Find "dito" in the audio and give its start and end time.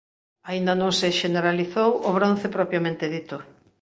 3.15-3.37